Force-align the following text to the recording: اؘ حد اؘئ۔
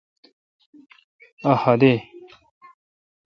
اؘ 1.49 1.55
حد 1.61 1.81
اؘئ۔ 1.89 1.97